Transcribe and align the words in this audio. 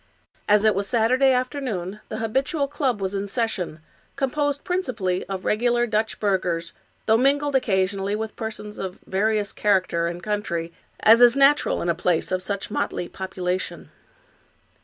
As 0.49 0.63
it 0.63 0.73
was 0.73 0.87
Saturday 0.87 1.31
afternoon 1.31 1.99
the 2.09 2.17
habitual 2.17 2.67
club 2.67 2.99
was 2.99 3.13
in 3.13 3.27
session, 3.27 3.81
composed 4.15 4.63
principally 4.63 5.23
of 5.27 5.45
regular 5.45 5.85
Dutch 5.85 6.19
burghers, 6.19 6.73
though 7.05 7.17
mingled 7.17 7.55
occasionally 7.55 8.15
with 8.15 8.35
persons 8.35 8.79
of 8.79 8.99
various 9.05 9.53
character 9.53 10.07
and 10.07 10.23
country, 10.23 10.73
as 11.01 11.21
is 11.21 11.37
natural 11.37 11.83
in 11.83 11.87
a 11.87 11.93
place 11.93 12.31
of 12.31 12.41
such 12.41 12.71
motley 12.71 13.07
population. 13.07 13.91